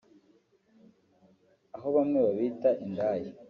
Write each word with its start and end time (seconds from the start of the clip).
aho 1.75 1.87
bamwe 1.95 2.17
babita 2.25 2.69
indaya 2.85 3.29